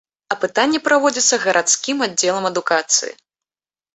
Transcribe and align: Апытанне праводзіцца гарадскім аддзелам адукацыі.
Апытанне 0.35 0.79
праводзіцца 0.87 1.35
гарадскім 1.43 1.97
аддзелам 2.05 2.47
адукацыі. 2.51 3.13